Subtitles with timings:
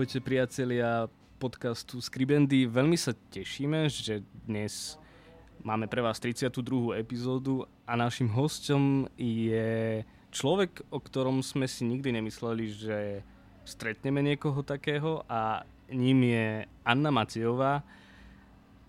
[0.00, 2.64] Ahojte priatelia podcastu Skribendy.
[2.64, 4.96] Veľmi sa tešíme, že dnes
[5.60, 6.96] máme pre vás 32.
[6.96, 10.00] epizódu a našim hostom je
[10.32, 13.20] človek, o ktorom sme si nikdy nemysleli, že
[13.68, 17.84] stretneme niekoho takého a ním je Anna Maciová.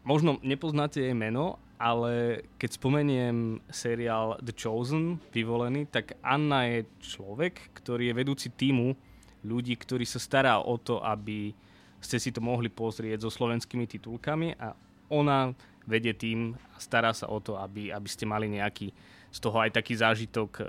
[0.08, 7.76] Možno nepoznáte jej meno, ale keď spomeniem seriál The Chosen, vyvolený, tak Anna je človek,
[7.76, 9.11] ktorý je vedúci týmu
[9.42, 11.54] ľudí, ktorí sa stará o to, aby
[12.02, 14.74] ste si to mohli pozrieť so slovenskými titulkami a
[15.12, 15.54] ona
[15.86, 18.94] vedie tým a stará sa o to, aby, aby ste mali nejaký
[19.32, 20.64] z toho aj taký zážitok, e,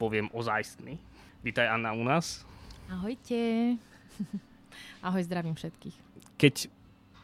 [0.00, 0.98] poviem, ozajstný.
[1.46, 2.42] Vítaj Anna u nás.
[2.90, 3.76] Ahojte.
[5.06, 5.96] Ahoj, zdravím všetkých.
[6.34, 6.54] Keď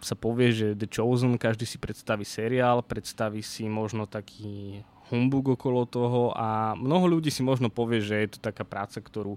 [0.00, 4.80] sa povie, že The Chosen, každý si predstaví seriál, predstaví si možno taký
[5.12, 9.36] humbug okolo toho a mnoho ľudí si možno povie, že je to taká práca, ktorú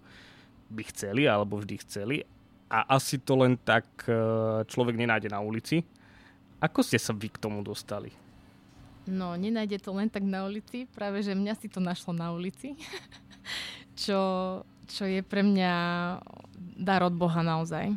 [0.73, 2.25] by chceli alebo vždy chceli
[2.73, 4.17] a asi to len tak e,
[4.65, 5.85] človek nenájde na ulici.
[6.57, 8.09] Ako ste sa vy k tomu dostali?
[9.05, 12.73] No, nenájde to len tak na ulici, práve že mňa si to našlo na ulici,
[14.01, 14.19] čo,
[14.89, 15.73] čo je pre mňa
[16.79, 17.93] dar od Boha naozaj.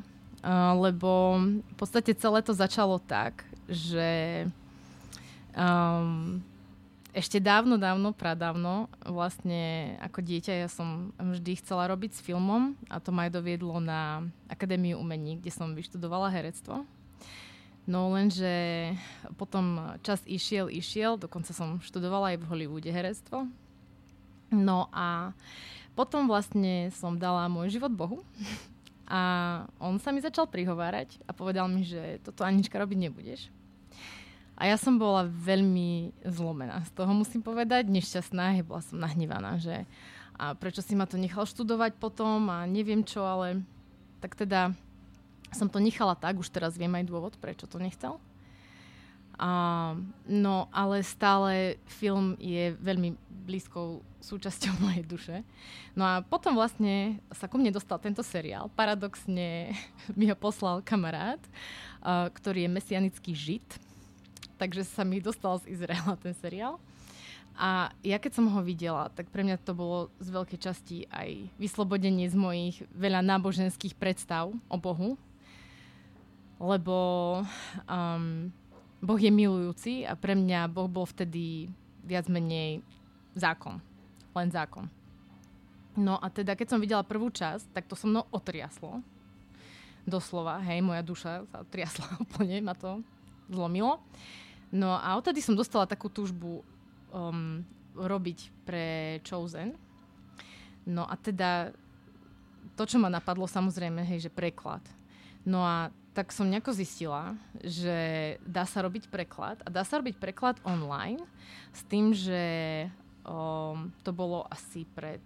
[0.46, 4.44] Uh, lebo v podstate celé to začalo tak, že
[5.56, 6.38] um,
[7.16, 13.00] ešte dávno, dávno, pradávno, vlastne ako dieťa ja som vždy chcela robiť s filmom a
[13.00, 14.20] to ma aj doviedlo na
[14.52, 16.84] Akadémiu umení, kde som vyštudovala herectvo.
[17.88, 18.92] No lenže
[19.40, 23.48] potom čas išiel, išiel, dokonca som študovala aj v Hollywoode herectvo.
[24.52, 25.32] No a
[25.96, 28.20] potom vlastne som dala môj život Bohu
[29.08, 33.48] a on sa mi začal prihovárať a povedal mi, že toto Anička robiť nebudeš
[34.56, 36.80] a ja som bola veľmi zlomená.
[36.88, 39.84] Z toho musím povedať, nešťastná, bola som nahnevaná, že
[40.36, 43.64] a prečo si ma to nechal študovať potom a neviem čo, ale
[44.20, 44.76] tak teda
[45.52, 48.20] som to nechala tak, už teraz viem aj dôvod, prečo to nechcel.
[49.36, 49.92] A,
[50.24, 55.36] no, ale stále film je veľmi blízkou súčasťou mojej duše.
[55.92, 58.72] No a potom vlastne sa ku mne dostal tento seriál.
[58.72, 59.72] Paradoxne
[60.18, 61.40] mi ho poslal kamarát,
[62.00, 63.68] uh, ktorý je mesianický žid
[64.56, 66.80] takže sa mi dostal z Izraela ten seriál.
[67.56, 71.48] A ja keď som ho videla, tak pre mňa to bolo z veľkej časti aj
[71.56, 75.16] vyslobodenie z mojich veľa náboženských predstav o Bohu.
[76.60, 76.96] Lebo
[77.88, 78.52] um,
[79.00, 81.72] Boh je milujúci a pre mňa Boh bol vtedy
[82.04, 82.84] viac menej
[83.32, 83.80] zákon.
[84.36, 84.92] Len zákon.
[85.96, 89.00] No a teda, keď som videla prvú časť, tak to so mnou otriaslo.
[90.04, 93.00] Doslova, hej, moja duša sa otriasla úplne, ma to
[93.48, 93.96] zlomilo.
[94.74, 96.66] No a odtedy som dostala takú túžbu
[97.14, 97.62] um,
[97.94, 99.78] robiť pre Chosen.
[100.86, 101.74] No a teda
[102.76, 104.82] to, čo ma napadlo, samozrejme, hej, že preklad.
[105.46, 110.16] No a tak som nejako zistila, že dá sa robiť preklad a dá sa robiť
[110.16, 111.20] preklad online
[111.76, 112.42] s tým, že
[113.22, 115.20] um, to bolo asi pred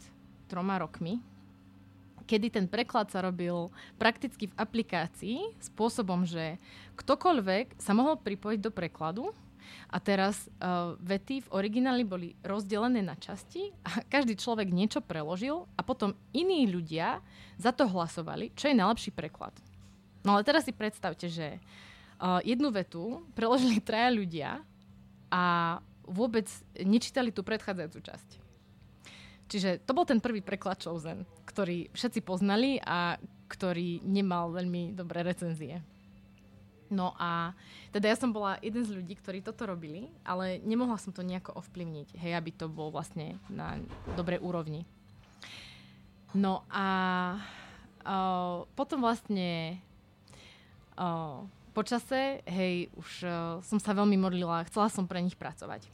[0.51, 1.23] troma rokmi,
[2.31, 6.63] kedy ten preklad sa robil prakticky v aplikácii spôsobom, že
[6.95, 9.35] ktokoľvek sa mohol pripojiť do prekladu
[9.91, 15.67] a teraz uh, vety v origináli boli rozdelené na časti a každý človek niečo preložil
[15.75, 17.19] a potom iní ľudia
[17.59, 19.55] za to hlasovali, čo je najlepší preklad.
[20.23, 24.63] No ale teraz si predstavte, že uh, jednu vetu preložili traja ľudia
[25.35, 25.43] a
[26.07, 26.47] vôbec
[26.79, 28.31] nečítali tú predchádzajúcu časť.
[29.51, 33.19] Čiže to bol ten prvý preklad Chosen, ktorý všetci poznali a
[33.51, 35.83] ktorý nemal veľmi dobré recenzie.
[36.91, 37.55] No a
[37.95, 41.55] teda ja som bola jeden z ľudí, ktorí toto robili, ale nemohla som to nejako
[41.59, 43.79] ovplyvniť, hej, aby to bol vlastne na
[44.19, 44.87] dobrej úrovni.
[46.35, 46.87] No a
[48.03, 49.79] uh, potom vlastne
[50.99, 53.33] uh, počase, hej, už uh,
[53.63, 55.87] som sa veľmi modlila, chcela som pre nich pracovať.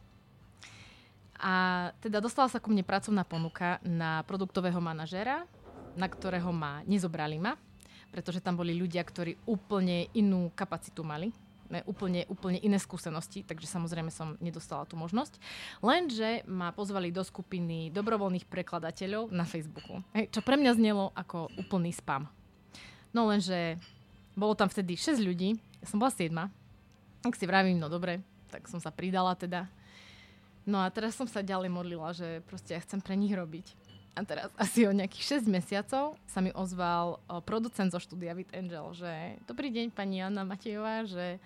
[1.41, 5.45] A teda dostala sa ku mne pracovná ponuka na produktového manažéra,
[5.97, 7.57] na ktorého ma nezobrali ma,
[8.13, 11.33] pretože tam boli ľudia, ktorí úplne inú kapacitu mali.
[11.87, 15.35] úplne, úplne iné skúsenosti, takže samozrejme som nedostala tú možnosť.
[15.83, 21.91] Lenže ma pozvali do skupiny dobrovoľných prekladateľov na Facebooku, čo pre mňa znelo ako úplný
[21.91, 22.31] spam.
[23.11, 23.83] No lenže
[24.39, 26.31] bolo tam vtedy 6 ľudí, ja som bola 7.
[27.27, 29.67] Tak si vravím, no dobre, tak som sa pridala teda.
[30.67, 33.71] No a teraz som sa ďalej modlila, že proste ja chcem pre nich robiť.
[34.19, 38.91] A teraz asi o nejakých 6 mesiacov sa mi ozval producent zo štúdia With Angel,
[38.91, 41.39] že dobrý deň pani Anna Matejová, že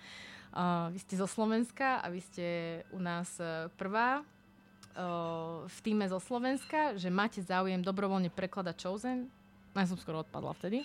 [0.49, 2.47] o, vy ste zo Slovenska a vy ste
[2.89, 9.29] u nás e, prvá o, v týme zo Slovenska, že máte záujem dobrovoľne prekladať Chosen.
[9.71, 10.81] No ja som skoro odpadla vtedy,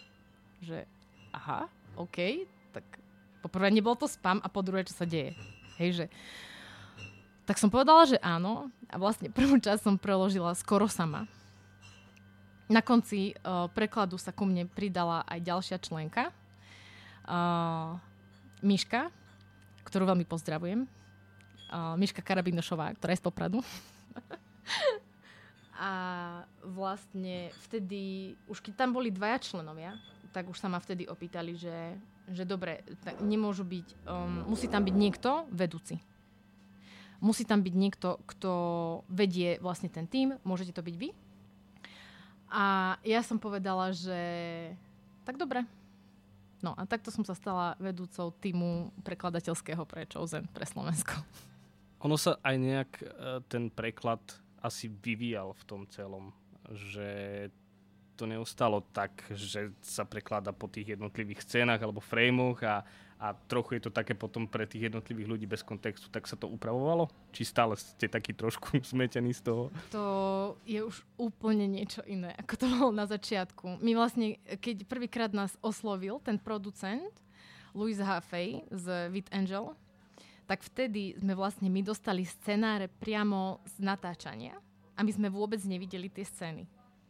[0.61, 0.85] že
[1.33, 2.45] aha, OK,
[2.77, 2.85] tak
[3.41, 5.33] poprvé nebol to spam a po druhé, čo sa deje.
[5.81, 6.07] Hej, že
[7.47, 11.31] tak som povedala, že áno a vlastne prvú časť som preložila skoro sama
[12.67, 16.35] na konci uh, prekladu sa ku mne pridala aj ďalšia členka,
[17.27, 17.95] uh,
[18.63, 19.11] Miška,
[19.87, 20.87] ktorú veľmi pozdravujem.
[21.71, 23.59] Uh, Miška Karabinošová, ktorá je z Popradu.
[25.79, 25.91] a
[26.67, 29.95] vlastne vtedy, už keď tam boli dvaja členovia,
[30.35, 31.95] tak už sa ma vtedy opýtali, že,
[32.35, 36.03] že dobre, tak nemôžu byť, um, musí tam byť niekto vedúci.
[37.21, 38.53] Musí tam byť niekto, kto
[39.09, 41.09] vedie vlastne ten tým, môžete to byť vy,
[42.51, 44.21] a ja som povedala, že
[45.27, 45.67] tak dobre.
[46.63, 51.15] No a takto som sa stala vedúcou týmu prekladateľského pre Chosen pre Slovensko.
[52.07, 53.05] Ono sa aj nejak e,
[53.51, 54.23] ten preklad
[54.63, 56.31] asi vyvíjal v tom celom,
[56.71, 57.09] že
[58.17, 62.81] to neostalo tak, že sa prekladá po tých jednotlivých scénach alebo framoch a
[63.17, 66.49] a trochu je to také potom pre tých jednotlivých ľudí bez kontextu, tak sa to
[66.53, 67.09] upravovalo?
[67.33, 69.73] Či stále ste taký trošku zmetení z toho?
[69.93, 70.05] To
[70.69, 73.81] je už úplne niečo iné, ako to bolo na začiatku.
[73.81, 77.13] My vlastne, keď prvýkrát nás oslovil ten producent,
[77.77, 79.77] Louis Haffey z With Angel,
[80.49, 84.57] tak vtedy sme vlastne my dostali scenáre priamo z natáčania
[84.97, 86.65] a my sme vôbec nevideli tie scény.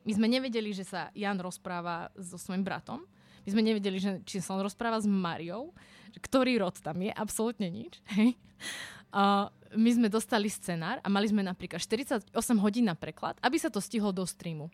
[0.07, 3.03] My sme nevedeli, že sa Jan rozpráva so svojím bratom,
[3.47, 5.71] my sme nevedeli, že, či sa on rozpráva s Mariou,
[6.19, 8.03] ktorý rod tam je, absolútne nič.
[8.19, 8.35] Hej.
[9.15, 9.49] A
[9.79, 13.79] my sme dostali scenár a mali sme napríklad 48 hodín na preklad, aby sa to
[13.79, 14.67] stihlo do streamu.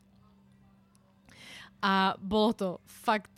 [1.84, 2.68] A bolo to
[3.04, 3.30] fakt,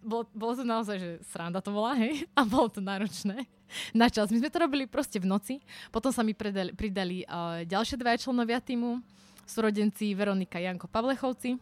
[0.00, 3.44] bolo, bolo to naozaj, že sranda to bola, hej, a bolo to náročné
[3.92, 4.32] na čas.
[4.32, 5.54] My sme to robili proste v noci,
[5.92, 9.02] potom sa mi pridali, pridali uh, ďalšie dva členovia týmu,
[9.44, 11.58] súrodenci Veronika Janko Pavlechovci,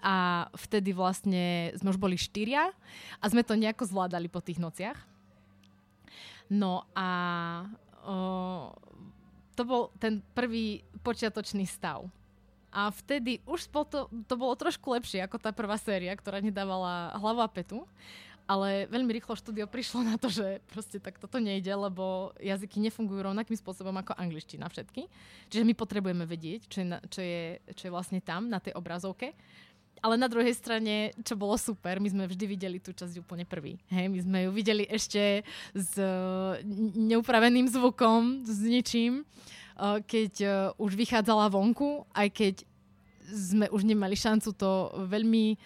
[0.00, 2.72] a vtedy vlastne sme už boli štyria
[3.20, 4.96] a sme to nejako zvládali po tých nociach.
[6.50, 7.08] No a
[8.02, 8.74] o,
[9.54, 12.08] to bol ten prvý počiatočný stav.
[12.70, 17.42] A vtedy už to, to bolo trošku lepšie ako tá prvá séria, ktorá nedávala hlavu
[17.42, 17.86] a petu.
[18.50, 23.22] Ale veľmi rýchlo štúdio prišlo na to, že proste tak toto nejde, lebo jazyky nefungujú
[23.22, 25.06] rovnakým spôsobom ako angličtina všetky.
[25.46, 27.42] Čiže my potrebujeme vedieť, čo je, čo je,
[27.78, 29.38] čo je vlastne tam na tej obrazovke
[30.00, 33.76] ale na druhej strane, čo bolo super, my sme vždy videli tú časť úplne prvý.
[33.92, 35.44] Hej, my sme ju videli ešte
[35.76, 35.92] s
[36.96, 39.28] neupraveným zvukom, s ničím,
[39.80, 42.54] keď e, už vychádzala vonku, aj keď
[43.30, 45.56] sme už nemali šancu to veľmi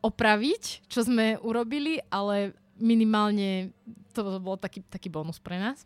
[0.00, 3.74] opraviť, čo sme urobili, ale minimálne
[4.14, 5.84] to bol taký, taký bonus pre nás.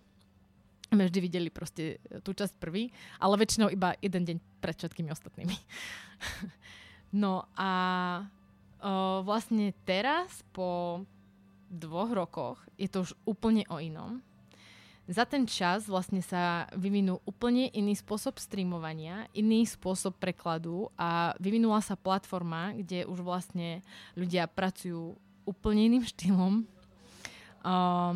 [0.92, 5.56] My vždy videli proste tú časť prvý, ale väčšinou iba jeden deň pred všetkými ostatnými.
[7.12, 7.72] No a
[8.80, 11.04] o, vlastne teraz po
[11.68, 14.24] dvoch rokoch je to už úplne o inom.
[15.10, 21.82] Za ten čas vlastne sa vyvinul úplne iný spôsob streamovania, iný spôsob prekladu a vyvinula
[21.82, 23.82] sa platforma, kde už vlastne
[24.14, 25.12] ľudia pracujú
[25.44, 26.64] úplne iným štýlom.
[27.62, 28.14] Um,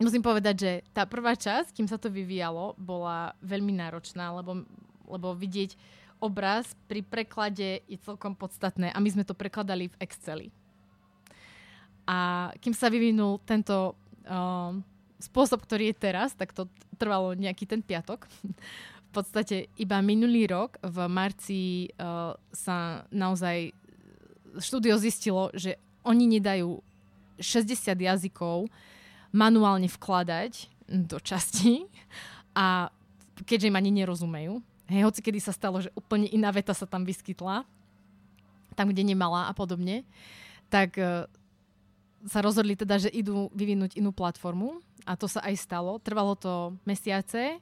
[0.00, 4.64] musím povedať, že tá prvá časť, kým sa to vyvíjalo, bola veľmi náročná, lebo,
[5.06, 5.76] lebo vidieť
[6.22, 10.48] obraz pri preklade je celkom podstatné a my sme to prekladali v Exceli.
[12.06, 14.72] A kým sa vyvinul tento uh,
[15.18, 18.26] spôsob, ktorý je teraz, tak to trvalo nejaký ten piatok.
[19.06, 23.74] v podstate iba minulý rok v marci uh, sa naozaj
[24.56, 25.76] štúdio zistilo, že
[26.06, 26.80] oni nedajú
[27.38, 28.70] 60 jazykov
[29.32, 31.88] manuálne vkladať do časti
[32.52, 32.92] a
[33.48, 34.60] keďže im ani nerozumejú,
[34.92, 37.64] Hej, hoci kedy sa stalo, že úplne iná veta sa tam vyskytla,
[38.76, 40.04] tam, kde nemala a podobne,
[40.68, 41.24] tak uh,
[42.28, 45.96] sa rozhodli teda, že idú vyvinúť inú platformu a to sa aj stalo.
[45.96, 47.56] Trvalo to mesiace,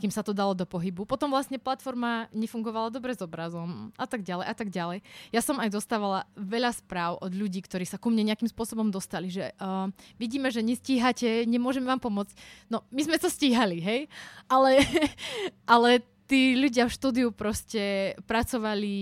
[0.00, 1.04] kým sa to dalo do pohybu.
[1.04, 5.04] Potom vlastne platforma nefungovala dobre s obrazom a tak ďalej a tak ďalej.
[5.28, 9.28] Ja som aj dostávala veľa správ od ľudí, ktorí sa ku mne nejakým spôsobom dostali,
[9.28, 12.32] že uh, vidíme, že nestíhate, nemôžeme vám pomôcť.
[12.72, 14.00] No, my sme to stíhali, hej?
[14.48, 14.80] Ale,
[15.68, 16.00] ale
[16.32, 18.96] tí ľudia v štúdiu proste pracovali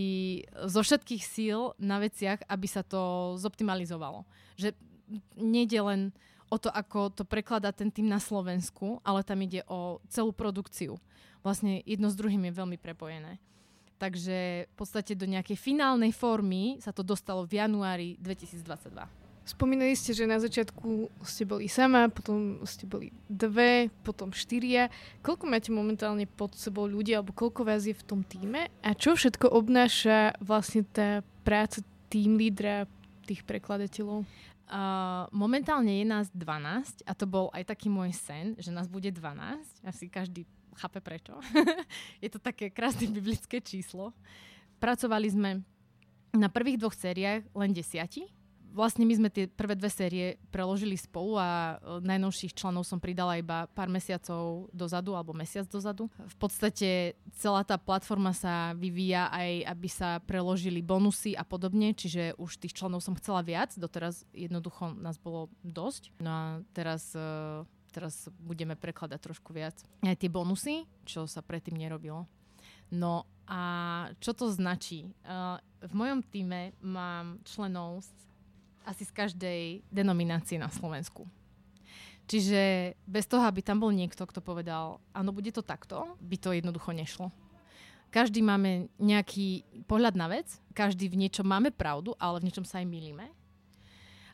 [0.66, 4.26] zo všetkých síl na veciach, aby sa to zoptimalizovalo.
[4.58, 4.75] Že
[5.38, 6.00] nejde len
[6.50, 10.99] o to, ako to prekladá ten tým na Slovensku, ale tam ide o celú produkciu.
[11.46, 13.38] Vlastne jedno s druhým je veľmi prepojené.
[14.02, 19.20] Takže v podstate do nejakej finálnej formy sa to dostalo v januári 2022.
[19.50, 24.87] Spomínali ste, že na začiatku ste boli sama, potom ste boli dve, potom štyria.
[25.26, 28.71] Koľko máte momentálne pod sebou ľudí, alebo koľko vás je v tom týme?
[28.87, 32.87] A čo všetko obnáša vlastne tá práca tým lídra
[33.26, 34.23] tých prekladateľov?
[34.71, 39.11] Uh, momentálne je nás 12 a to bol aj taký môj sen, že nás bude
[39.11, 39.19] 12.
[39.83, 40.47] Asi každý
[40.78, 41.35] chápe prečo.
[42.23, 44.14] je to také krásne biblické číslo.
[44.78, 45.50] Pracovali sme
[46.30, 48.30] na prvých dvoch sériách len desiati,
[48.71, 53.37] vlastne my sme tie prvé dve série preložili spolu a e, najnovších členov som pridala
[53.37, 56.07] iba pár mesiacov dozadu alebo mesiac dozadu.
[56.17, 62.39] V podstate celá tá platforma sa vyvíja aj, aby sa preložili bonusy a podobne, čiže
[62.39, 66.15] už tých členov som chcela viac, doteraz jednoducho nás bolo dosť.
[66.23, 69.75] No a teraz e, teraz budeme prekladať trošku viac.
[70.07, 72.31] Aj tie bonusy, čo sa predtým nerobilo.
[72.95, 73.62] No a
[74.23, 75.11] čo to značí?
[75.27, 78.07] Uh, v mojom týme mám členov
[78.84, 79.60] asi z každej
[79.92, 81.28] denominácie na Slovensku.
[82.30, 86.54] Čiže bez toho, aby tam bol niekto, kto povedal, áno, bude to takto, by to
[86.54, 87.34] jednoducho nešlo.
[88.10, 92.82] Každý máme nejaký pohľad na vec, každý v niečom máme pravdu, ale v niečom sa
[92.82, 93.30] aj milíme.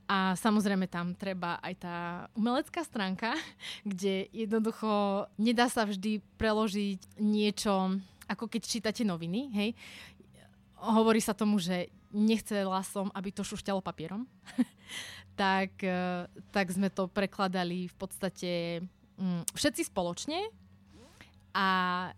[0.07, 1.97] A samozrejme tam treba aj tá
[2.37, 3.33] umelecká stránka,
[3.89, 7.97] kde jednoducho nedá sa vždy preložiť niečo,
[8.29, 9.71] ako keď čítate noviny, hej.
[10.77, 14.29] Hovorí sa tomu, že nechcela som, aby to šušťalo papierom,
[15.41, 18.51] tak, e, tak sme to prekladali v podstate
[19.17, 20.49] mm, všetci spoločne.
[21.57, 21.67] A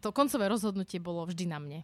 [0.03, 1.81] to koncové rozhodnutie bolo vždy na mne.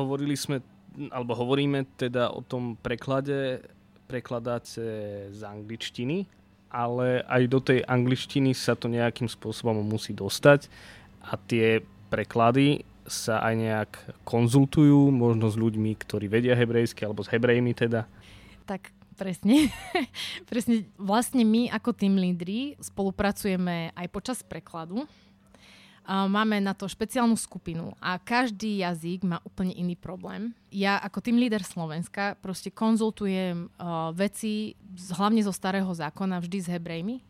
[0.00, 0.64] Hovorili sme,
[1.12, 3.60] alebo hovoríme teda o tom preklade,
[4.08, 4.80] prekladáte
[5.28, 6.24] z angličtiny,
[6.72, 10.72] ale aj do tej angličtiny sa to nejakým spôsobom musí dostať.
[11.20, 13.90] A tie preklady sa aj nejak
[14.22, 18.06] konzultujú, možno s ľuďmi, ktorí vedia hebrejsky, alebo s hebrejmi teda?
[18.64, 19.68] Tak presne.
[20.50, 20.88] presne.
[20.96, 25.04] Vlastne my ako tým lídri spolupracujeme aj počas prekladu.
[26.10, 30.50] Máme na to špeciálnu skupinu a každý jazyk má úplne iný problém.
[30.72, 34.74] Ja ako tým líder Slovenska proste konzultujem uh, veci
[35.14, 37.22] hlavne zo starého zákona vždy s hebrejmi.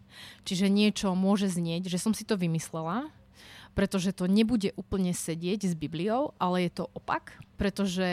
[0.48, 3.12] Čiže niečo môže znieť, že som si to vymyslela,
[3.74, 8.08] pretože to nebude úplne sedieť s Bibliou, ale je to opak, pretože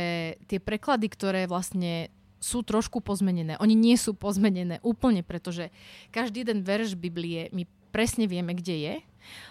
[0.47, 3.57] tie preklady, ktoré vlastne sú trošku pozmenené.
[3.57, 5.73] Oni nie sú pozmenené úplne, pretože
[6.13, 8.95] každý jeden verš Biblie my presne vieme, kde je.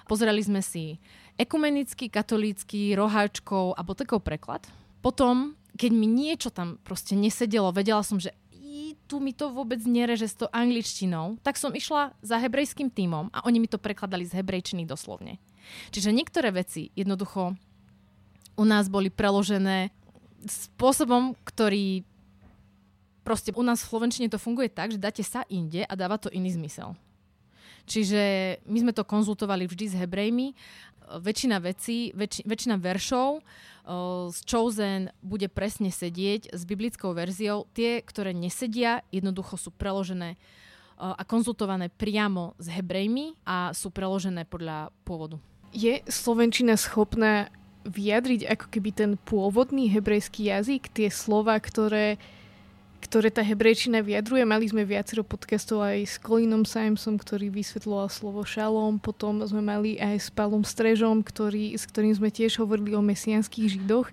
[0.07, 1.03] Pozerali sme si
[1.37, 4.65] ekumenický, katolícky, roháčkov a botekov preklad.
[5.03, 8.33] Potom, keď mi niečo tam proste nesedelo, vedela som, že
[9.07, 13.47] tu mi to vôbec nereže s to angličtinou, tak som išla za hebrejským týmom a
[13.47, 15.39] oni mi to prekladali z hebrejčiny doslovne.
[15.91, 17.57] Čiže niektoré veci jednoducho
[18.57, 19.93] u nás boli preložené
[20.47, 22.05] spôsobom, ktorý
[23.27, 26.31] proste u nás v Slovenčine to funguje tak, že dáte sa inde a dáva to
[26.31, 26.95] iný zmysel.
[27.87, 28.23] Čiže
[28.67, 30.55] my sme to konzultovali vždy s Hebrejmi.
[31.07, 37.71] Väčšina vecí, väč, väčšina veršov uh, z Chosen bude presne sedieť s biblickou verziou.
[37.71, 44.51] Tie, ktoré nesedia, jednoducho sú preložené uh, a konzultované priamo s Hebrejmi a sú preložené
[44.51, 45.39] podľa pôvodu.
[45.77, 47.53] Je Slovenčina schopná
[47.85, 52.17] vyjadriť ako keby ten pôvodný hebrejský jazyk, tie slova, ktoré,
[53.05, 54.49] ktoré tá hebrejčina vyjadruje.
[54.49, 60.01] Mali sme viacero podcastov aj s Colinom Simesom, ktorý vysvetloval slovo šalom, potom sme mali
[60.01, 64.09] aj s Palom Strežom, ktorý, s ktorým sme tiež hovorili o mesianských židoch.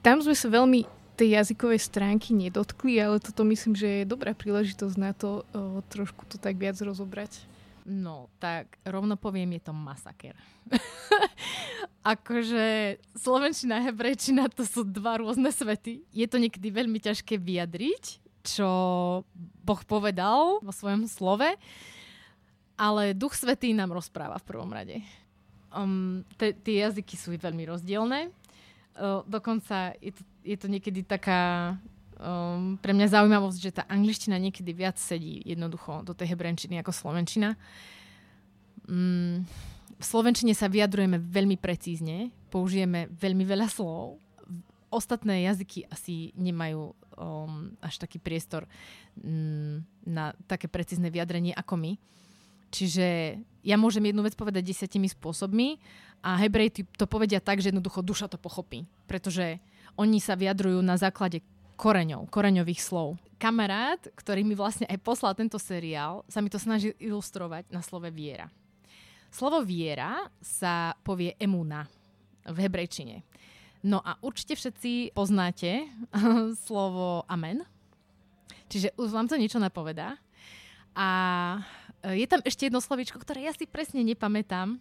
[0.00, 0.88] Tam sme sa veľmi
[1.20, 6.24] tej jazykovej stránky nedotkli, ale toto myslím, že je dobrá príležitosť na to o, trošku
[6.24, 7.44] to tak viac rozobrať.
[7.84, 10.36] No, tak rovno poviem, je to masaker.
[12.00, 16.00] akože slovenčina a hebrejčina to sú dva rôzne svety.
[16.12, 18.04] Je to niekedy veľmi ťažké vyjadriť,
[18.40, 18.70] čo
[19.64, 21.48] Boh povedal vo svojom slove,
[22.80, 25.04] ale Duch Svetý nám rozpráva v prvom rade.
[25.70, 28.32] Um, tie jazyky sú veľmi rozdielne.
[28.96, 31.76] Uh, dokonca je to, je to niekedy taká
[32.20, 36.92] um, pre mňa zaujímavosť, že tá angličtina niekedy viac sedí jednoducho do tej hebrenčiny ako
[36.92, 37.56] slovenčina.
[38.86, 39.42] Um,
[40.00, 44.20] v slovenčine sa vyjadrujeme veľmi precízne, použijeme veľmi veľa slov.
[44.90, 48.68] Ostatné jazyky asi nemajú um, až taký priestor
[49.20, 51.92] um, na také precízne vyjadrenie ako my.
[52.70, 53.34] Čiže
[53.66, 55.82] ja môžem jednu vec povedať desiatimi spôsobmi
[56.22, 58.86] a Hebrej to povedia tak, že jednoducho duša to pochopí.
[59.10, 59.58] Pretože
[59.98, 61.42] oni sa vyjadrujú na základe
[61.80, 63.16] koreňov, koreňových slov.
[63.40, 68.12] Kamarát, ktorý mi vlastne aj poslal tento seriál, sa mi to snaží ilustrovať na slove
[68.12, 68.52] viera.
[69.32, 71.88] Slovo viera sa povie emuna
[72.44, 73.24] v hebrejčine.
[73.80, 75.88] No a určite všetci poznáte
[76.68, 77.64] slovo amen.
[78.68, 80.20] Čiže už vám to niečo napovedá.
[80.92, 81.08] A
[82.12, 84.76] je tam ešte jedno slovíčko, ktoré ja si presne nepamätám,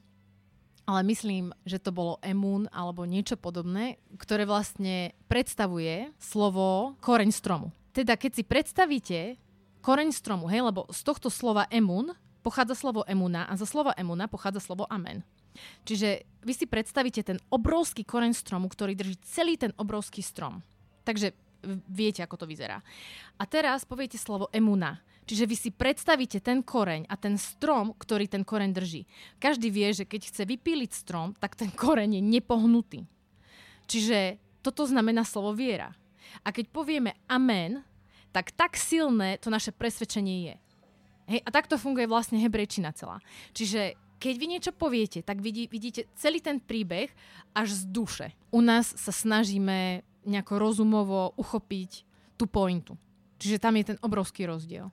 [0.89, 7.69] ale myslím, že to bolo emun alebo niečo podobné, ktoré vlastne predstavuje slovo koreň stromu.
[7.93, 9.19] Teda keď si predstavíte
[9.86, 14.25] koreň stromu, hej, lebo z tohto slova emun pochádza slovo emuna a za slovo emuna
[14.25, 15.22] pochádza slovo amen.
[15.86, 20.65] Čiže vy si predstavíte ten obrovský koreň stromu, ktorý drží celý ten obrovský strom.
[21.05, 21.38] Takže
[21.87, 22.79] viete, ako to vyzerá.
[23.39, 24.99] A teraz poviete slovo emuna.
[25.29, 29.05] Čiže vy si predstavíte ten koreň a ten strom, ktorý ten koreň drží.
[29.37, 33.05] Každý vie, že keď chce vypíliť strom, tak ten koreň je nepohnutý.
[33.85, 35.93] Čiže toto znamená slovo viera.
[36.41, 37.85] A keď povieme amen,
[38.33, 40.55] tak tak silné to naše presvedčenie je.
[41.29, 43.21] Hej, a takto funguje vlastne hebrejčina celá.
[43.53, 47.07] Čiže keď vy niečo poviete, tak vidí, vidíte celý ten príbeh
[47.53, 48.27] až z duše.
[48.51, 51.91] U nás sa snažíme nejako rozumovo uchopiť
[52.35, 52.95] tú pointu.
[53.39, 54.91] Čiže tam je ten obrovský rozdiel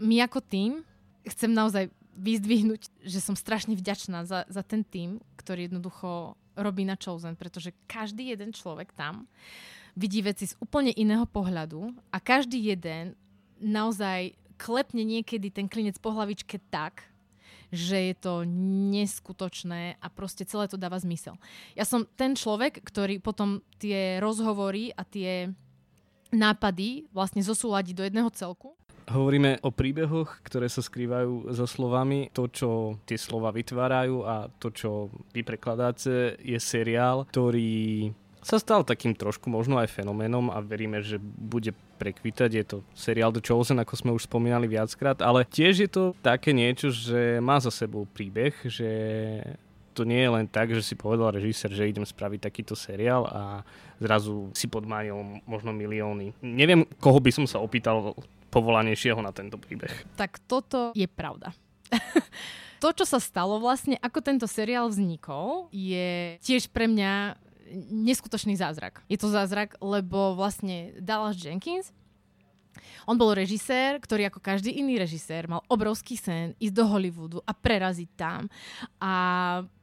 [0.00, 0.84] my ako tým
[1.26, 6.96] chcem naozaj vyzdvihnúť, že som strašne vďačná za, za ten tým, ktorý jednoducho robí na
[6.96, 9.28] Chosen, pretože každý jeden človek tam
[9.92, 13.12] vidí veci z úplne iného pohľadu a každý jeden
[13.60, 17.04] naozaj klepne niekedy ten klinec po hlavičke tak,
[17.74, 18.42] že je to
[18.92, 21.34] neskutočné a proste celé to dáva zmysel.
[21.74, 25.50] Ja som ten človek, ktorý potom tie rozhovory a tie
[26.30, 32.26] nápady vlastne zosúladí do jedného celku Hovoríme o príbehoch, ktoré sa skrývajú za slovami.
[32.34, 38.10] To, čo tie slova vytvárajú a to, čo vy prekladáte, je seriál, ktorý
[38.42, 42.50] sa stal takým trošku možno aj fenoménom a veríme, že bude prekvitať.
[42.52, 46.52] Je to seriál The Chosen, ako sme už spomínali viackrát, ale tiež je to také
[46.52, 48.90] niečo, že má za sebou príbeh, že
[49.96, 53.64] to nie je len tak, že si povedal režisér, že idem spraviť takýto seriál a
[53.96, 56.36] zrazu si podmánil možno milióny.
[56.44, 58.12] Neviem, koho by som sa opýtal
[58.52, 59.90] povolanejšieho na tento príbeh.
[60.20, 61.56] Tak toto je pravda.
[62.82, 67.40] to, čo sa stalo vlastne, ako tento seriál vznikol, je tiež pre mňa
[67.90, 69.02] neskutočný zázrak.
[69.10, 71.90] Je to zázrak, lebo vlastne Dallas Jenkins,
[73.06, 77.52] on bol režisér, ktorý ako každý iný režisér mal obrovský sen ísť do Hollywoodu a
[77.54, 78.50] preraziť tam
[78.98, 79.14] a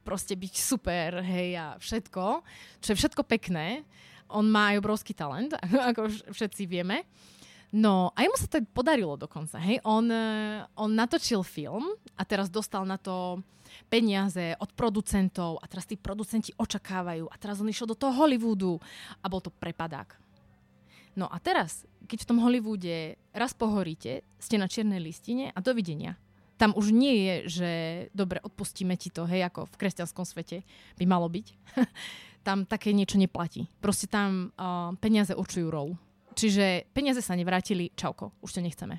[0.04, 2.24] proste byť super, hej, a všetko,
[2.84, 3.82] čo je všetko pekné.
[4.28, 5.56] On má aj obrovský talent,
[5.90, 7.08] ako všetci vieme.
[7.74, 9.58] No a jemu sa to podarilo dokonca.
[9.58, 9.82] Hej?
[9.82, 13.42] On, eh, on natočil film a teraz dostal na to
[13.88, 18.80] peniaze od producentov a teraz tí producenti očakávajú a teraz on išiel do toho Hollywoodu
[19.22, 20.24] a bol to prepadák.
[21.14, 26.18] No a teraz, keď v tom Hollywoode raz pohoríte, ste na čiernej listine a dovidenia.
[26.58, 27.70] Tam už nie je, že
[28.14, 30.66] dobre, odpustíme ti to, hej, ako v kresťanskom svete
[30.98, 31.46] by malo byť.
[32.46, 33.70] tam také niečo neplatí.
[33.78, 35.94] Proste tam uh, peniaze určujú rolu.
[36.34, 38.98] Čiže peniaze sa nevrátili, čauko, už to nechceme.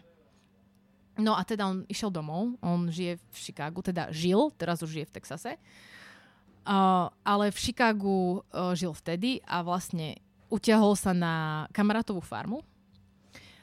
[1.16, 5.06] No a teda on išiel domov, on žije v Chicagu, teda žil, teraz už žije
[5.08, 5.52] v Texase.
[6.66, 10.18] Uh, ale v Chicagu uh, žil vtedy a vlastne
[10.50, 12.66] utiahol sa na kamarátovú farmu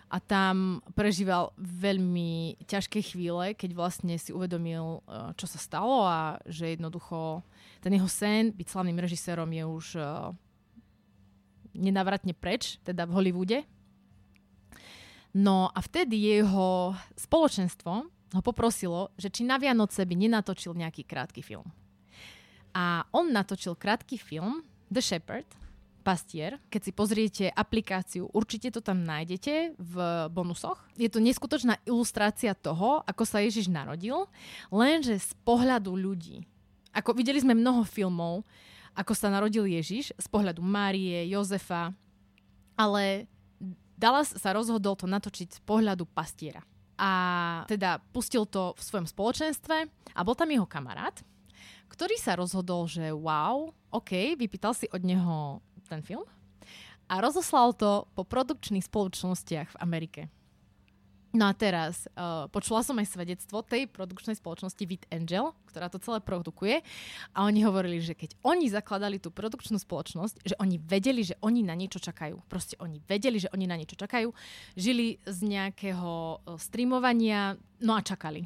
[0.06, 6.38] a tam prežíval veľmi ťažké chvíle, keď vlastne si uvedomil, uh, čo sa stalo a
[6.46, 7.42] že jednoducho
[7.82, 10.30] ten jeho sen byť slavným režisérom je už uh,
[11.74, 13.58] nenavratne preč, teda v Hollywoode.
[15.32, 17.92] No a vtedy jeho spoločenstvo
[18.32, 21.68] ho poprosilo, že či na Vianoce by nenatočil nejaký krátky film.
[22.72, 25.48] A on natočil krátky film The Shepherd,
[26.02, 26.58] Pastier.
[26.68, 29.94] Keď si pozriete aplikáciu, určite to tam nájdete v
[30.34, 30.80] bonusoch.
[30.98, 34.26] Je to neskutočná ilustrácia toho, ako sa Ježiš narodil,
[34.68, 36.44] lenže z pohľadu ľudí.
[36.92, 38.44] Ako videli sme mnoho filmov,
[38.92, 41.96] ako sa narodil Ježiš z pohľadu Márie, Jozefa,
[42.76, 43.24] ale
[44.02, 46.66] Dallas sa rozhodol to natočiť z pohľadu pastiera.
[46.98, 47.10] A
[47.70, 49.76] teda pustil to v svojom spoločenstve
[50.10, 51.14] a bol tam jeho kamarát,
[51.86, 56.26] ktorý sa rozhodol, že wow, OK, vypýtal si od neho ten film
[57.06, 60.22] a rozoslal to po produkčných spoločnostiach v Amerike.
[61.32, 65.96] No a teraz, uh, počula som aj svedectvo tej produkčnej spoločnosti With Angel, ktorá to
[65.96, 66.84] celé produkuje
[67.32, 71.64] a oni hovorili, že keď oni zakladali tú produkčnú spoločnosť, že oni vedeli, že oni
[71.64, 72.36] na niečo čakajú.
[72.52, 74.28] Proste oni vedeli, že oni na niečo čakajú.
[74.76, 78.44] Žili z nejakého streamovania, no a čakali.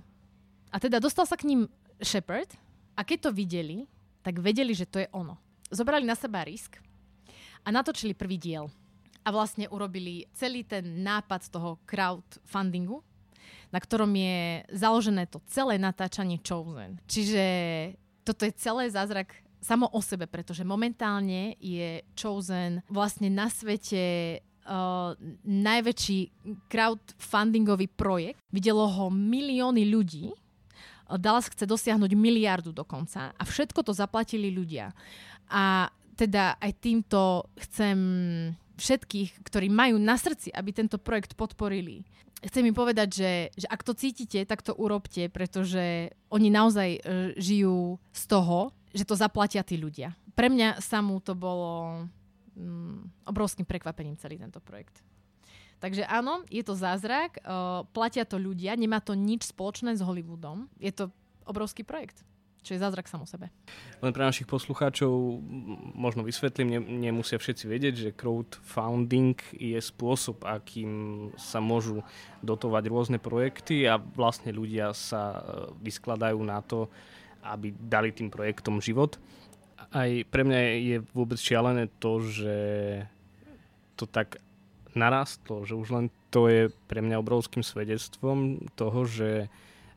[0.70, 1.66] A teda dostal sa k ním
[1.98, 2.54] Shepard
[2.94, 3.90] a keď to videli,
[4.22, 5.34] tak vedeli, že to je ono.
[5.74, 6.78] Zobrali na seba risk
[7.66, 8.70] a natočili prvý diel
[9.26, 13.02] a vlastne urobili celý ten nápad toho crowdfundingu,
[13.74, 17.02] na ktorom je založené to celé natáčanie Chosen.
[17.10, 17.44] Čiže
[18.22, 25.14] toto je celé zázrak samo o sebe, pretože momentálne je Chosen vlastne na svete Uh,
[25.46, 26.34] najväčší
[26.66, 28.42] crowdfundingový projekt.
[28.50, 30.34] Videlo ho milióny ľudí.
[31.22, 34.90] Dallas chce dosiahnuť miliardu dokonca a všetko to zaplatili ľudia.
[35.54, 35.86] A
[36.18, 37.94] teda aj týmto chcem
[38.76, 42.04] všetkých, ktorí majú na srdci, aby tento projekt podporili.
[42.44, 47.00] Chcem im povedať, že, že ak to cítite, tak to urobte, pretože oni naozaj e,
[47.40, 50.12] žijú z toho, že to zaplatia tí ľudia.
[50.36, 52.04] Pre mňa samú to bolo
[52.54, 55.00] mm, obrovským prekvapením celý tento projekt.
[55.80, 60.72] Takže áno, je to zázrak, uh, platia to ľudia, nemá to nič spoločné s Hollywoodom.
[60.80, 61.12] Je to
[61.44, 62.24] obrovský projekt
[62.66, 63.46] čo je zázrak sam o sebe.
[64.02, 65.38] Len pre našich poslucháčov
[65.94, 72.02] možno vysvetlím, ne, nemusia všetci vedieť, že crowdfunding je spôsob, akým sa môžu
[72.42, 75.40] dotovať rôzne projekty a vlastne ľudia sa e,
[75.86, 76.90] vyskladajú na to,
[77.46, 79.14] aby dali tým projektom život.
[79.94, 82.56] Aj pre mňa je vôbec šialené to, že
[83.94, 84.42] to tak
[84.98, 89.46] narastlo, že už len to je pre mňa obrovským svedectvom toho, že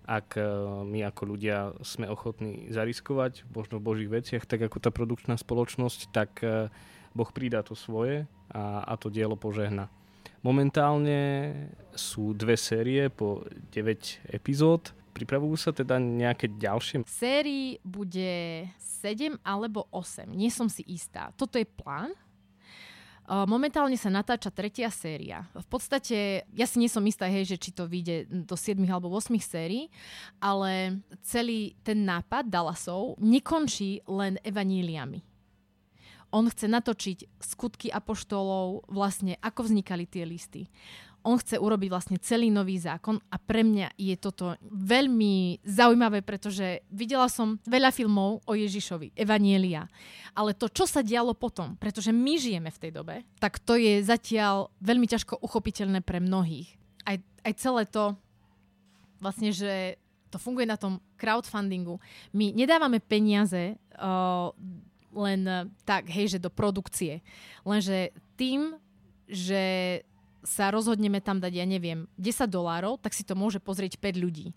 [0.10, 0.44] ak e,
[0.90, 6.10] my ako ľudia sme ochotní zariskovať, možno v božích veciach, tak ako tá produkčná spoločnosť,
[6.10, 6.74] tak e,
[7.14, 9.94] Boh pridá to svoje a, a to dielo požehna.
[10.42, 11.54] Momentálne
[11.94, 13.46] sú dve série po
[13.76, 14.96] 9 epizód.
[15.14, 17.04] Pripravujú sa teda nejaké ďalšie?
[17.06, 20.32] Sérií bude 7 alebo 8.
[20.32, 21.36] Nie som si istá.
[21.36, 22.16] Toto je plán,
[23.30, 25.46] Momentálne sa natáča tretia séria.
[25.54, 29.14] V podstate, ja si nie som istá, hej, že či to vyjde do 7 alebo
[29.14, 29.86] 8 sérií,
[30.42, 35.22] ale celý ten nápad Dallasov nekončí len evaníliami.
[36.34, 40.66] On chce natočiť skutky apoštolov, vlastne ako vznikali tie listy
[41.24, 46.84] on chce urobiť vlastne celý nový zákon a pre mňa je toto veľmi zaujímavé, pretože
[46.90, 49.88] videla som veľa filmov o Ježišovi, Evanielia,
[50.34, 54.00] ale to, čo sa dialo potom, pretože my žijeme v tej dobe, tak to je
[54.00, 56.72] zatiaľ veľmi ťažko uchopiteľné pre mnohých.
[57.04, 58.16] Aj, aj celé to,
[59.20, 61.98] vlastne, že to funguje na tom crowdfundingu.
[62.38, 64.54] My nedávame peniaze uh,
[65.10, 65.42] len
[65.84, 67.26] tak, hej, že do produkcie.
[67.66, 68.78] Lenže tým,
[69.26, 69.62] že
[70.44, 74.56] sa rozhodneme tam dať, ja neviem, 10 dolárov, tak si to môže pozrieť 5 ľudí.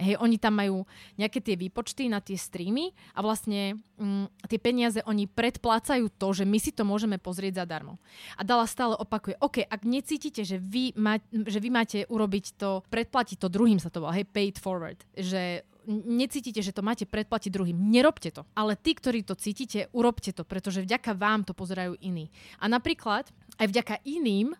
[0.00, 0.88] Hej, oni tam majú
[1.20, 6.48] nejaké tie výpočty na tie streamy a vlastne mm, tie peniaze oni predplácajú to, že
[6.48, 8.00] my si to môžeme pozrieť zadarmo.
[8.40, 12.80] A Dala stále opakuje, OK, ak necítite, že vy, má, že vy máte urobiť to,
[12.88, 17.52] predplatiť to druhým sa to volá, hej, paid forward, že necítite, že to máte predplatiť
[17.52, 18.48] druhým, nerobte to.
[18.56, 22.32] Ale tí, ktorí to cítite, urobte to, pretože vďaka vám to pozerajú iní.
[22.56, 23.28] A napríklad
[23.60, 24.56] aj vďaka iným